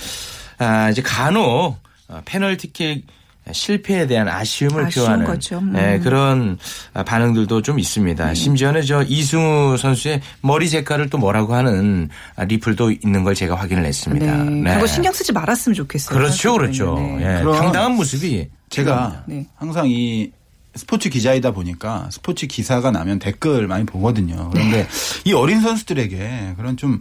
[0.59, 1.77] 아, 이제 간혹
[2.09, 3.07] 어, 페널티킥
[3.53, 5.59] 실패에 대한 아쉬움을 아쉬운 표하는 거죠.
[5.59, 5.73] 음.
[5.73, 6.59] 네, 그런
[6.95, 8.35] 아, 반응들도 좀 있습니다.
[8.35, 13.85] 심지어는 저 이승우 선수의 머리 색깔을 또 뭐라고 하는 아, 리플도 있는 걸 제가 확인을
[13.85, 14.37] 했습니다.
[14.45, 14.75] 네.
[14.75, 16.19] 그거 신경 쓰지 말았으면 좋겠어요.
[16.19, 16.95] 그렇죠, 그렇죠.
[16.97, 17.41] 네.
[17.41, 19.47] 예, 당당한 모습이 제가 네.
[19.57, 20.31] 항상 이
[20.75, 24.51] 스포츠 기자이다 보니까 스포츠 기사가 나면 댓글 많이 보거든요.
[24.53, 24.87] 그런데
[25.25, 27.01] 이 어린 선수들에게 그런 좀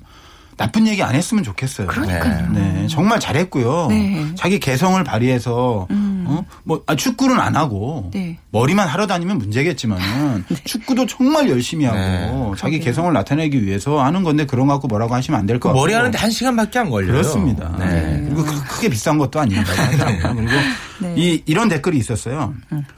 [0.58, 1.88] 나쁜 얘기 안 했으면 좋겠어요.
[1.88, 2.52] 그러니까요.
[2.54, 3.88] 네, 정말 잘했고요.
[3.90, 4.26] 네.
[4.36, 5.88] 자기 개성을 발휘해서
[6.28, 6.46] 어?
[6.64, 8.38] 뭐 아, 축구는 안 하고 네.
[8.52, 12.52] 머리만 하러 다니면 문제겠지만은 축구도 정말 열심히 하고 네.
[12.58, 15.80] 자기 개성을 나타내기 위해서 하는 건데 그런 거 갖고 뭐라고 하시면 안 될 것 같고.
[15.82, 17.12] 머리 하는데 한 시간밖에 안 걸려요.
[17.14, 17.76] 그렇습니다.
[17.80, 18.22] 네.
[18.26, 20.36] 그리고 크- 크게 비싼 것도 아닌다고 하더라고요.
[20.46, 20.52] 그리고
[21.02, 21.14] 네.
[21.18, 22.54] 이 이런 댓글이 있었어요.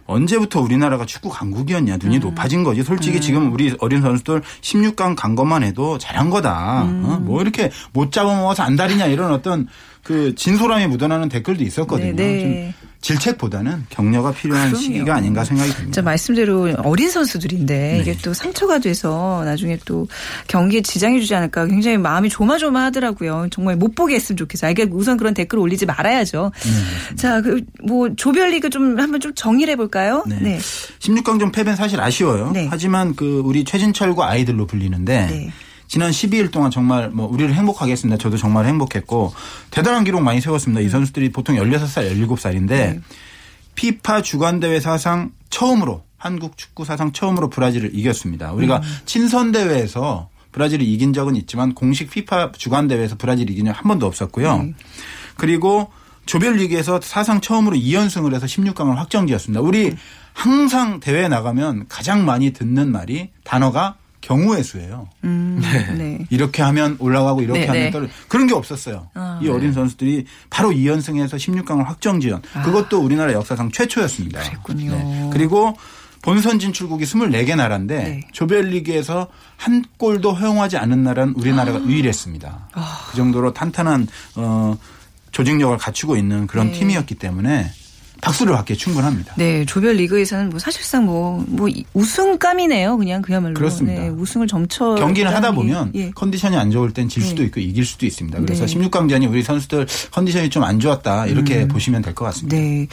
[0.06, 2.84] 언제부터 우리나라가 축구 강국이었냐 눈이 높아진 거지.
[2.84, 6.84] 솔직히 지금 우리 어린 선수들 16강 간 것만 해도 잘한 거다.
[6.84, 7.20] 어?
[7.22, 9.68] 뭐 이렇게 못 잡아먹어서 안달이냐 이런 어떤
[10.04, 12.16] 그 진솔함이 묻어나는 댓글도 있었거든요.
[12.16, 12.74] 네, 네.
[12.80, 14.84] 좀 질책보다는 격려가 필요한 그럼요.
[14.84, 15.84] 시기가 아닌가 생각이 듭니다.
[15.86, 18.00] 진짜 말씀대로 어린 선수들인데 네.
[18.00, 20.08] 이게 또 상처가 돼서 나중에 또
[20.48, 23.48] 경기에 지장이 주지 않을까 굉장히 마음이 조마조마하더라고요.
[23.52, 24.70] 정말 못 보게 했으면 좋겠어요.
[24.70, 26.52] 아, 이게 우선 그런 댓글 올리지 말아야죠.
[26.64, 30.24] 네, 자, 그 뭐 조별리그 좀 한번 좀 정리를 해볼까요?
[30.28, 30.60] 네.
[31.00, 32.52] 16강전 패배는 사실 아쉬워요.
[32.54, 32.68] 네.
[32.70, 35.52] 하지만 그 우리 최진철과 아이들로 불리는데 네.
[35.88, 38.17] 지난 12일 동안 정말 뭐 우리를 행복하게 했습니다.
[38.17, 39.34] 저도 정말 행복했고
[39.71, 40.82] 대단한 기록 많이 세웠습니다.
[40.82, 43.00] 이 선수들이 보통 16살, 17살인데 네.
[43.76, 48.52] 피파 주간 대회 사상 처음으로 한국 축구 사상 처음으로 브라질을 이겼습니다.
[48.52, 53.84] 우리가 친선 대회에서 브라질을 이긴 적은 있지만 공식 피파 주간 대회에서 브라질 이긴 적 한
[53.88, 54.69] 번도 없었고요.
[55.38, 55.91] 그리고
[56.26, 59.62] 조별리그에서 사상 처음으로 2연승을 해서 16강을 확정지었습니다.
[59.62, 59.95] 우리
[60.34, 63.95] 항상 대회에 나가면 가장 많이 듣는 말이 단어가
[64.28, 65.08] 경우의 수예요.
[65.24, 65.62] 음,
[65.98, 66.20] 네.
[66.30, 67.92] 이렇게 하면 올라가고 이렇게 네, 하면 네.
[67.92, 69.08] 떨어 그런 게 없었어요.
[69.13, 74.42] 아, 이 어린 선수들이 바로 2연승해서 16강을 확정지은 그것도 우리나라 역사상 최초였습니다.
[74.44, 75.30] 그랬군요.
[75.32, 75.78] 그리고
[76.22, 78.22] 본선 진출국이 24개 나라인데 네.
[78.34, 81.82] 조별리그에서 한 골도 허용하지 않은 나라는 우리나라가 아.
[81.82, 82.70] 유일했습니다.
[83.12, 84.78] 그 정도로 탄탄한 어,
[85.32, 86.80] 조직력을 갖추고 있는 그런 네.
[86.80, 87.72] 팀이었기 때문에
[88.22, 89.34] 박수를 받기에 충분합니다.
[89.38, 92.98] 네, 조별 리그에서는 뭐 사실상 뭐, 뭐 우승감이네요.
[92.98, 93.54] 그냥 그야말로.
[93.54, 94.02] 그렇습니다.
[94.02, 94.96] 네, 우승을 점쳐.
[94.96, 96.12] 경기를 하다 보면 예.
[96.12, 97.46] 컨디션이 안 좋을 땐 질 수도 네.
[97.48, 98.40] 있고 이길 수도 있습니다.
[98.42, 98.74] 그래서 네.
[98.74, 102.58] 16강전이 우리 선수들 컨디션이 좀 안 좋았다 이렇게 보시면 될 것 같습니다.
[102.58, 102.88] 네.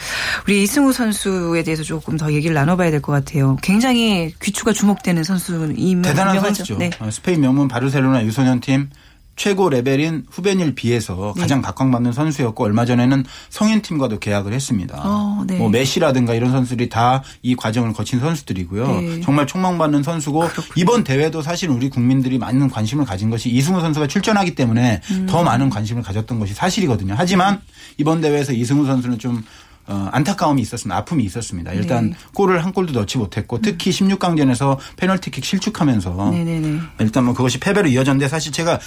[0.47, 3.57] 우리 이승우 선수에 대해서 조금 더 얘기를 나눠봐야 될 것 같아요.
[3.61, 6.39] 굉장히 귀추가 주목되는 선수임 대단한.
[6.39, 6.77] 선수죠.
[6.77, 6.91] 네.
[6.99, 8.89] 어, 스페인 명문 바르셀로나 유소년 팀
[9.35, 11.41] 최고 레벨인 후베닐 B에서 네.
[11.41, 15.01] 가장 각광받는 선수였고 얼마 전에는 성인 팀과도 계약을 했습니다.
[15.03, 15.57] 어, 네.
[15.57, 18.87] 뭐 메시라든가 이런 선수들이 다 이 과정을 거친 선수들이고요.
[18.87, 19.21] 네.
[19.21, 20.45] 정말 촉망받는 선수고
[20.75, 25.25] 이번 대회도 사실 우리 국민들이 많은 관심을 가진 것이 이승우 선수가 출전하기 때문에 음.
[25.27, 27.13] 더 많은 관심을 가졌던 것이 사실이거든요.
[27.17, 27.61] 하지만
[27.97, 29.43] 이번 대회에서 이승우 선수는 좀
[29.87, 30.97] 어, 안타까움이 있었습니다.
[30.97, 31.71] 아픔이 있었습니다.
[31.73, 32.15] 일단 네.
[32.33, 36.79] 골을 한 골도 넣지 못했고 특히 16강전에서 페널티킥 실축하면서 네네네.
[36.99, 38.79] 일단 뭐 그것이 패배로 이어졌는데 사실 제가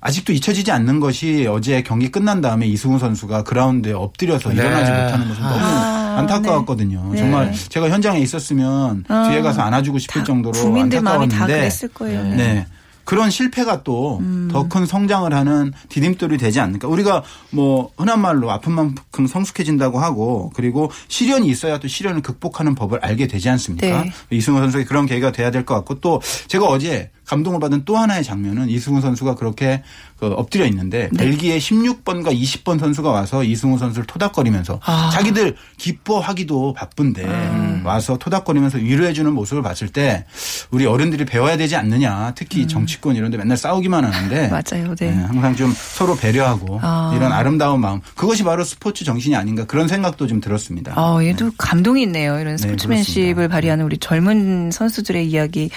[0.00, 4.56] 아직도 잊혀지지 않는 것이 어제 경기 끝난 다음에 이승우 선수가 그라운드에 엎드려서 네.
[4.56, 7.10] 일어나지 못하는 모습 너무 아, 안타까웠거든요.
[7.12, 7.18] 네.
[7.18, 11.88] 정말 제가 현장에 있었으면 아, 뒤에 가서 안아주고 싶을 정도로 국민들 마음이 다 안타까웠는데 그랬을
[11.88, 12.22] 거예요.
[12.22, 12.66] 네.
[13.08, 13.16] 네.
[13.16, 14.20] 그런 실패가 또
[14.52, 16.88] 더큰 성장을 하는 디딤돌이 되지 않을까.
[16.88, 22.98] 우리가 뭐 흔한 말로 아픈 만큼 성숙해진다고 하고 그리고 시련이 있어야 또 시련을 극복하는 법을
[23.02, 24.02] 알게 되지 않습니까?
[24.02, 24.12] 네.
[24.30, 28.24] 이승우 선수의 그런 계기가 돼야 될 것 같고 또 제가 어제 감동을 받은 또 하나의
[28.24, 29.82] 장면은 이승우 선수가 그렇게
[30.18, 31.24] 그 엎드려 있는데 네.
[31.24, 35.10] 벨기에 16번과 20번 선수가 와서 이승우 선수를 토닥거리면서 아.
[35.12, 40.24] 자기들 기뻐하기도 바쁜데 와서 토닥거리면서 위로해주는 모습을 봤을 때
[40.70, 42.32] 우리 어른들이 배워야 되지 않느냐.
[42.34, 44.94] 특히 정치권 이런 데 맨날 싸우기만 하는데 맞아요.
[44.96, 45.10] 네.
[45.10, 47.12] 네, 항상 좀 서로 배려하고 아.
[47.14, 50.94] 이런 아름다운 마음 그것이 바로 스포츠 정신이 아닌가 그런 생각도 좀 들었습니다.
[50.96, 52.38] 아, 얘도 감동이 있네요.
[52.40, 53.48] 이런 네, 스포츠맨십을.
[53.48, 55.70] 발휘하는 우리 젊은 선수들의 이야기.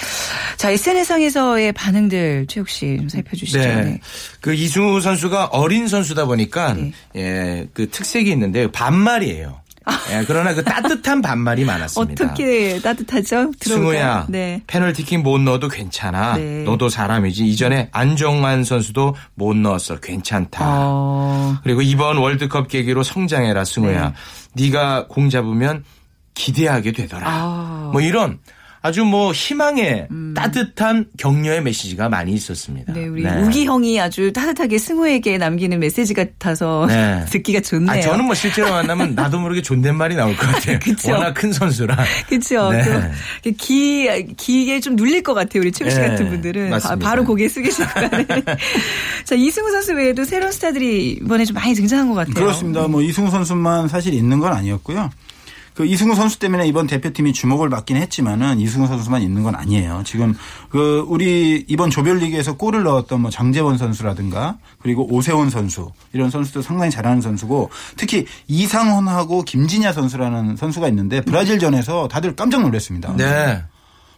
[0.57, 3.59] 자, SNS상에서 의 반응들 최욱 씨 좀 살펴주시죠.
[3.59, 3.75] 네.
[3.83, 3.99] 네.
[4.39, 6.91] 그 이승우 선수가 어린 선수다 보니까 네.
[7.15, 9.61] 예, 그 특색이 있는데 반말이에요.
[10.11, 12.25] 예, 그러나 그 따뜻한 반말이 많았습니다.
[12.25, 13.51] 어떻게 따뜻하죠?
[13.59, 14.61] 승우야, 네.
[14.67, 16.37] 페널티킥 못 넣어도 괜찮아.
[16.37, 16.63] 네.
[16.63, 17.45] 너도 사람이지.
[17.47, 19.99] 이전에 안정환 선수도 못 넣었어.
[19.99, 20.59] 괜찮다.
[20.63, 21.57] 어.
[21.63, 24.13] 그리고 이번 월드컵 계기로 성장해라, 승우야.
[24.53, 24.69] 네.
[24.69, 25.83] 가공 잡으면
[26.35, 27.27] 기대하게 되더라.
[27.27, 27.89] 아.
[27.91, 28.39] 뭐 이런
[28.83, 32.93] 아주 뭐 희망의 따뜻한 격려의 메시지가 많이 있었습니다.
[32.93, 32.95] 음.
[32.95, 37.23] 네, 우리 우기 형이 아주 따뜻하게 승우에게 남기는 메시지 같아서 네.
[37.29, 37.91] 듣기가 좋네요.
[37.91, 40.79] 아, 저는 뭐 실제로 만나면 나도 모르게 존댓말이 나올 것 같아요.
[40.83, 41.11] 그쵸.
[41.11, 41.95] 워낙 큰 선수라.
[42.27, 42.71] 그렇죠.
[42.71, 43.11] 네.
[43.57, 45.61] 기 기에 좀 눌릴 것 같아요.
[45.61, 47.07] 우리 최욱 씨 네, 같은 분들은 맞습니다.
[47.07, 48.25] 바, 로 고개 숙이실 거예요.
[49.25, 52.33] 자 이승우 선수 외에도 새로운 스타들이 이번에 좀 많이 등장한 것 같아요.
[52.33, 52.87] 그렇습니다.
[52.87, 55.11] 뭐 이승우 선수만 사실 있는 건 아니었고요.
[55.73, 60.03] 그 이승우 선수 때문에 이번 대표팀이 주목을 받긴 했지만은 이승우 선수만 있는 건 아니에요.
[60.05, 60.35] 지금
[60.69, 66.91] 그 우리 이번 조별리그에서 골을 넣었던 뭐 장재원 선수라든가 그리고 오세훈 선수 이런 선수도 상당히
[66.91, 73.15] 잘하는 선수고 특히 이상헌하고 김진야 선수라는 선수가 있는데 브라질전에서 다들 깜짝 놀랐습니다.
[73.15, 73.63] 네.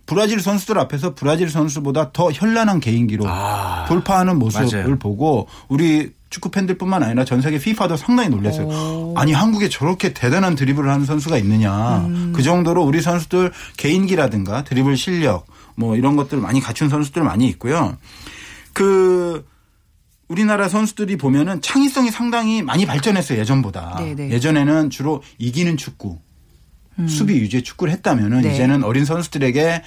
[0.05, 4.99] 브라질 선수들 앞에서 브라질 선수보다 더 현란한 개인기로 아, 돌파하는 모습을 맞아요.
[4.99, 9.13] 보고 우리 축구 팬들뿐만 아니라 전 세계 피파도 상당히 놀랐어요.
[9.15, 12.09] 아니 한국에 저렇게 대단한 드리블을 하는 선수가 있느냐.
[12.33, 17.97] 그 정도로 우리 선수들 개인기라든가 드리블 실력 뭐 이런 것들 많이 갖춘 선수들 많이 있고요.
[18.73, 19.45] 그
[20.27, 23.97] 우리나라 선수들이 보면은 창의성이 상당히 많이 발전했어요 예전보다.
[23.99, 24.31] 네네.
[24.31, 26.17] 예전에는 주로 이기는 축구,
[27.07, 28.55] 수비 위주의 축구를 했다면은 네.
[28.55, 29.83] 이제는 어린 선수들에게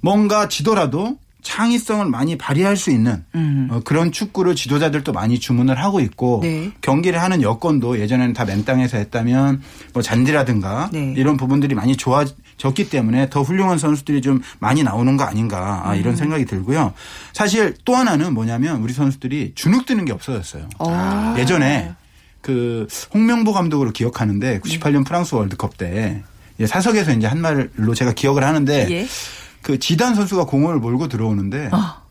[0.00, 3.24] 뭔가 지더라도 창의성을 많이 발휘할 수 있는
[3.70, 6.70] 어, 그런 축구를 지도자들도 많이 주문을 하고 있고 네.
[6.82, 9.62] 경기를 하는 여건도 예전에는 다 맨땅에서 했다면
[9.94, 11.14] 뭐 잔디라든가 네.
[11.16, 15.98] 이런 부분들이 많이 좋아졌기 때문에 더 훌륭한 선수들이 좀 많이 나오는 거 아닌가 아, 음.
[15.98, 16.92] 이런 생각이 들고요.
[17.32, 20.68] 사실 또 하나는 뭐냐면 우리 선수들이 주눅 드는 게 없어졌어요.
[20.80, 21.34] 어.
[21.38, 21.94] 예전에
[22.42, 26.22] 그 홍명보 감독으로 기억하는데 98년 프랑스 월드컵 때
[26.60, 29.06] 예, 사석에서 이제 한 말로 제가 기억을 하는데 예.
[29.62, 32.02] 그 지단 선수가 공을 몰고 들어오는데 아.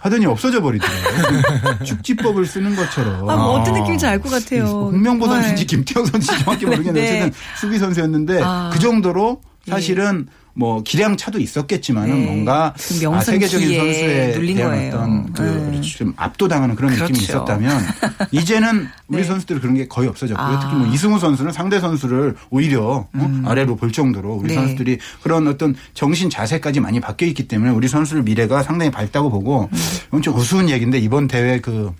[0.00, 1.84] 하더니 없어져 버리더라고요.
[1.84, 3.28] 축지법을 쓰는 것처럼.
[3.30, 4.64] 아, 뭐 어떤 느낌인지 알 것 같아요.
[4.66, 5.66] 홍명보 선수인지 네.
[5.76, 7.20] 김태형 선수인지 정확히 모르겠는데 네.
[7.20, 8.70] 어쨌든 수비 선수였는데 아.
[8.72, 12.26] 그 정도로 사실은 뭐 기량 차도 있었겠지만은 네.
[12.26, 14.94] 뭔가 그 아, 세계적인 선수에 눌린 대한 거예요.
[14.94, 15.32] 어떤
[15.72, 15.80] 네.
[15.80, 17.22] 그좀 압도당하는 그런 느낌이 그렇죠.
[17.22, 17.82] 있었다면
[18.32, 19.24] 이제는 우리 네.
[19.24, 20.46] 선수들 그런 게 거의 없어졌고요.
[20.46, 20.60] 아.
[20.60, 23.42] 특히 뭐 이승우 선수는 상대 선수를 오히려 어?
[23.46, 24.54] 아래로 볼 정도로 우리 네.
[24.54, 29.70] 선수들이 그런 어떤 정신 자세까지 많이 바뀌어 있기 때문에 우리 선수들 미래가 상당히 밝다고 보고
[30.12, 30.20] 음.
[30.22, 31.92] 좀 우스운 얘기인데 이번 대회 그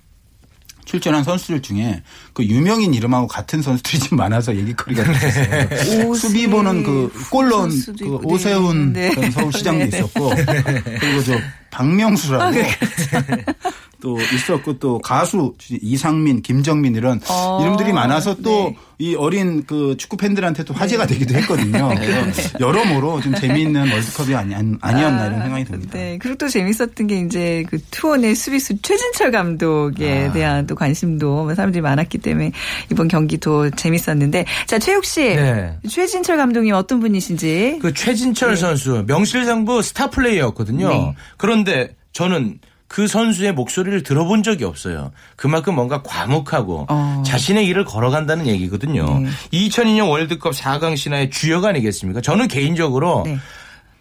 [0.84, 5.68] 출전한 선수들 중에 그 유명인 이름하고 같은 선수들이 좀 많아서 얘기거리가 됐어요.
[6.08, 8.20] 오세- 수비 보는 그 그.
[8.24, 9.14] 오세훈 네.
[9.14, 9.98] 전 서울시장도 네, 네.
[9.98, 10.30] 있었고
[11.00, 11.38] 그리고 저
[11.70, 12.68] 박명수라고 아, 네.
[14.02, 18.76] 또 있었고 또 가수 이상민, 김정민 이런 어, 이름들이 많아서 또 네.
[18.98, 21.88] 이 어린 그 축구 팬들한테 또 화제가 되기도 했거든요.
[21.96, 25.92] 그래서 여러모로 좀 재미있는 월드컵이 아니, 아니었나 이런 생각이 듭니다.
[25.94, 26.18] 네.
[26.20, 30.32] 그리고 또 재밌었던 게 이제 그 투혼의 수비수 최진철 감독에 아.
[30.32, 32.50] 대한 또 관심도 사람들이 많았기 때문에
[32.90, 35.78] 이번 경기도 재밌었는데 자 최욱 씨 네.
[35.88, 40.88] 최진철 감독님 어떤 분이신지 그 최진철 선수 명실상부 스타 플레이였거든요.
[40.88, 41.14] 네.
[41.36, 42.58] 그런데 저는
[42.92, 45.12] 그 선수의 목소리를 들어본 적이 없어요.
[45.34, 47.22] 그만큼 뭔가 과묵하고 어.
[47.24, 49.18] 자신의 일을 걸어간다는 얘기거든요.
[49.18, 49.30] 네.
[49.50, 52.20] 2002년 월드컵 4강 신화의 주역 아니겠습니까?
[52.20, 53.38] 저는 개인적으로 네.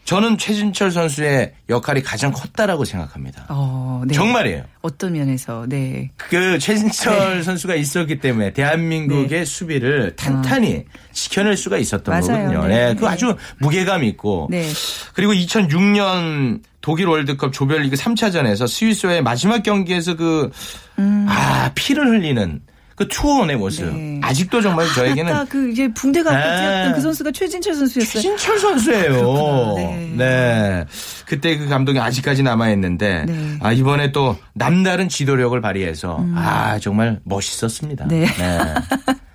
[0.03, 3.45] 저는 최진철 선수의 역할이 가장 컸다라고 생각합니다.
[3.47, 4.13] 어, 네.
[4.13, 4.63] 정말이에요.
[4.81, 6.11] 어떤 면에서 네.
[6.17, 12.27] 그 최진철 선수가 있었기 때문에 대한민국의 수비를 탄탄히 지켜낼 수가 있었던 네.
[12.27, 12.47] 맞아요.
[12.47, 12.67] 거거든요.
[12.67, 12.87] 네.
[12.87, 12.95] 네.
[12.95, 14.49] 그 아주 무게감 있고.
[14.51, 14.67] 네.
[15.13, 20.51] 그리고 2006년 독일 월드컵 조별리그 3차전에서 스위스와의 마지막 경기에서 그,
[20.97, 22.61] 아, 피를 흘리는
[23.01, 23.85] 그 투혼의 모습.
[23.85, 24.19] 음.
[24.21, 24.27] 네.
[24.27, 26.43] 아직도 정말 저에게는 아까 그 이제 붕대가 네.
[26.43, 28.21] 뛰었던 그 선수가 최진철 선수였어요.
[28.21, 29.73] 최진철 선수예요.
[29.75, 30.13] 네.
[30.15, 30.85] 네.
[31.25, 33.33] 그때 그 감독이 아직까지 남아 있는데 네.
[33.33, 33.59] 음.
[33.61, 38.07] 아 이번에 또 남다른 지도력을 발휘해서 아 정말 멋있었습니다.
[38.07, 38.27] 네.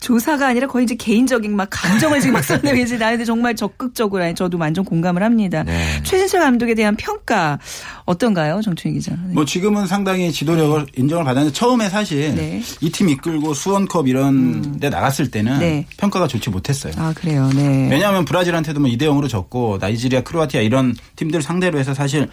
[0.00, 4.58] 조사가 아니라 거의 이제 개인적인 막 감정을 지금 막 쏟아내지 나는데 정말 적극적으로 아니, 저도
[4.58, 5.62] 완전 공감을 합니다.
[5.62, 6.02] 네.
[6.02, 7.58] 최진철 감독에 대한 평가
[8.04, 9.12] 어떤가요, 정춘희 기자?
[9.12, 9.34] 네.
[9.34, 12.56] 뭐 지금은 상당히 지도력을 인정을 받았는데 처음에 사실 네.
[12.56, 12.62] 음.
[12.80, 15.86] 이팀 이끌고 수원컵 이런 데 나갔을 때는 네.
[15.96, 16.92] 평가가 좋지 못했어요.
[16.96, 17.88] 아 그래요, 네.
[17.90, 22.28] 왜냐하면 브라질한테도 뭐 2대 0으로 졌고 나이지리아, 크로아티아 이런 팀들 상대로 해서 사실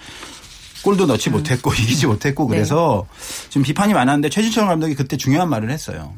[0.84, 2.50] 골도 넣지 못했고 이기지 못했고 음.
[2.50, 2.58] 네.
[2.58, 3.06] 그래서
[3.50, 6.14] 좀 비판이 많았는데 최진철 감독이 그때 중요한 말을 했어요.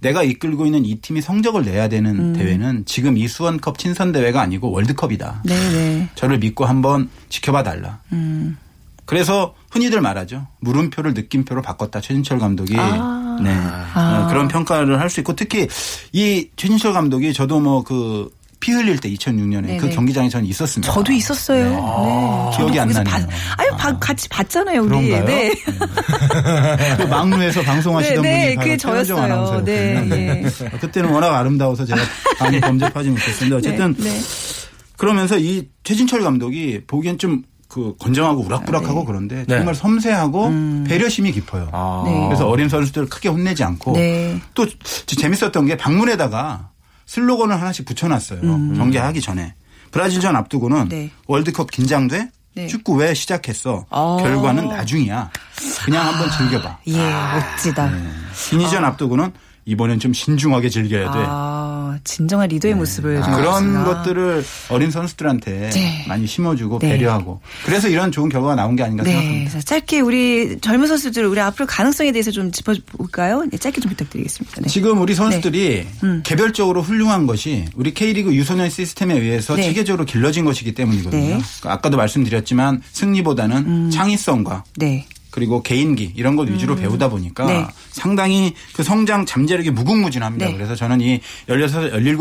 [0.00, 2.32] 내가 이끌고 있는 이 팀이 성적을 내야 되는 음.
[2.34, 5.42] 대회는 지금 이 수원컵 친선 대회가 아니고 월드컵이다.
[5.44, 6.08] 네, 네.
[6.14, 8.00] 저를 믿고 한번 지켜봐 달라.
[8.12, 8.56] 음.
[9.04, 10.46] 그래서 흔히들 말하죠.
[10.60, 12.00] 물음표를 느낌표로 바꿨다.
[12.00, 12.74] 최진철 감독이.
[12.76, 13.38] 아.
[13.42, 13.50] 네.
[13.54, 14.24] 아.
[14.24, 15.68] 어, 그런 평가를 할 수 있고 특히
[16.12, 18.30] 이 최진철 감독이 저도 뭐 그
[18.60, 19.94] 피 흘릴 때 2006년에 그 네네.
[19.94, 20.92] 경기장에 저는 있었습니다.
[20.92, 21.70] 저도 있었어요.
[21.70, 22.56] 네.
[22.56, 23.04] 기억이 저도 안 나네요.
[23.04, 23.28] 봤-
[23.60, 24.88] 아유, 바- 같이 봤잖아요, 우리.
[24.88, 25.24] 그런가요?
[25.26, 25.54] 네.
[26.96, 29.24] 그 막루에서 방송하시던 네, 네, 분이 바로 그게 최현정 저였어요.
[29.24, 30.14] 아나운서였거든요.
[30.16, 30.42] 네,
[30.80, 32.00] 그때는 워낙 아름다워서 제가
[32.40, 33.56] 많이 범접하지 못했습니다.
[33.56, 34.20] 어쨌든 네, 네.
[34.96, 39.56] 그러면서 이 최진철 감독이 보기엔 좀그 건정하고 우락부락하고 그런데 네.
[39.56, 41.68] 정말 섬세하고 배려심이 깊어요.
[41.72, 42.02] 아.
[42.06, 42.26] 네.
[42.28, 44.40] 그래서 어린 선수들을 크게 혼내지 않고 네.
[44.54, 44.66] 또
[45.06, 46.70] 재밌었던 게 방문에다가
[47.06, 48.40] 슬로건을 하나씩 붙여놨어요.
[48.40, 49.54] 경기하기 전에.
[49.92, 50.88] 브라질전 앞두고는 음.
[50.88, 51.10] 네.
[51.26, 52.30] 월드컵 긴장돼?
[52.54, 52.66] 네.
[52.66, 53.86] 축구 왜 시작했어?
[53.90, 54.16] 아.
[54.20, 55.30] 결과는 나중이야.
[55.84, 56.78] 그냥 한번 즐겨봐.
[56.88, 56.96] 예,
[57.52, 57.90] 멋지다.
[58.48, 59.32] 기니전 앞두고는
[59.66, 61.18] 이번엔 좀 신중하게 즐겨야 돼.
[61.26, 61.65] 아,
[62.06, 63.36] 진정한 리더의 모습을 좀 네.
[63.36, 63.84] 그런.
[63.84, 66.04] 것들을 어린 선수들한테 네.
[66.08, 66.90] 많이 심어주고 네.
[66.90, 69.10] 배려하고 그래서 이런 좋은 결과가 나온 게 아닌가 네.
[69.10, 69.50] 생각합니다.
[69.50, 73.44] 자, 짧게 우리 젊은 선수들 우리 앞으로 가능성에 대해서 좀 짚어볼까요?
[73.50, 74.62] 네, 짧게 좀 부탁드리겠습니다.
[74.62, 74.68] 네.
[74.68, 76.22] 지금 우리 선수들이 음.
[76.24, 79.64] 개별적으로 훌륭한 것이 우리 K리그 유소년 시스템에 의해서 네.
[79.64, 81.20] 체계적으로 길러진 것이기 때문이거든요.
[81.20, 81.26] 네.
[81.26, 85.06] 그러니까 아까도 말씀드렸지만 승리보다는 창의성과 네.
[85.36, 87.66] 그리고 개인기 이런 것 위주로 배우다 보니까 네.
[87.90, 90.46] 상당히 그 성장 잠재력이 무궁무진합니다.
[90.46, 90.52] 네.
[90.52, 90.56] 음.
[90.56, 91.66] 그래서 저는 이 16,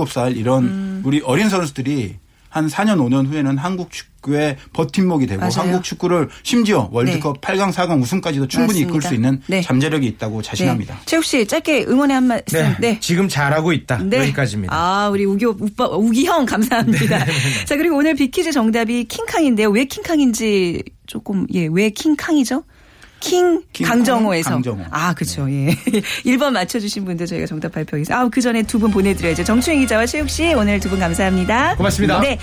[0.06, 2.18] 17살 이런 우리 어린 선수들이
[2.50, 5.54] 한 4년 5년 후에는 한국 축구의 버팀목이 되고 맞아요.
[5.56, 8.90] 한국 축구를 심지어 월드컵 8강 4강 우승까지도 충분히 맞습니다.
[8.90, 9.62] 이끌 수 있는 네.
[9.62, 10.96] 잠재력이 있다고 자신합니다.
[10.96, 11.02] 네.
[11.06, 12.60] 최욱 씨 짧게 응원의 한 말씀.
[12.60, 12.76] 네.
[12.82, 13.00] 네.
[13.00, 14.00] 지금 잘하고 있다.
[14.04, 14.18] 네.
[14.20, 14.76] 여기까지입니다.
[14.76, 17.26] 아, 우리 욱이 오빠, 욱이 형 감사합니다.
[17.66, 19.70] 자, 그리고 오늘 빅퀴즈 정답이 킹캉인데요.
[19.70, 22.64] 왜 킹캉인지 조금, 예, 왜 킹캉이죠?
[23.30, 24.50] 킹 킹 강정호에서.
[24.52, 24.84] 강정호.
[24.92, 25.76] 아, 그쵸, 예.
[26.26, 28.18] 1번 맞춰 주신 분들 저희가 정답 발표하겠습니다.
[28.20, 29.44] 아, 그 전에 두 분 보내 드려야죠.
[29.44, 31.76] 정충희 기자와 최욱 씨, 오늘 두 분 감사합니다.
[31.76, 32.20] 고맙습니다.
[32.20, 32.38] 네.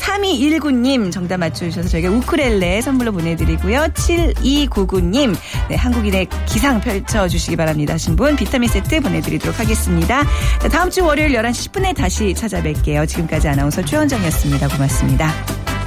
[0.00, 3.88] 3219님 정답 맞춰주셔서 저희가 우크렐레 선물로 보내드리고요.
[3.94, 5.36] 7299님,
[5.68, 7.94] 네, 한국인의 기상 펼쳐주시기 바랍니다.
[7.94, 10.24] 하신 분 비타민 세트 보내드리도록 하겠습니다.
[10.60, 13.06] 자, 다음 주 월요일 11시 10분에 다시 찾아뵐게요.
[13.08, 14.68] 지금까지 아나운서 최원정이었습니다.
[14.68, 15.79] 고맙습니다.